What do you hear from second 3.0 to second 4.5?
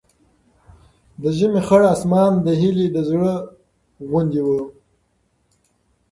زړه غوندې و.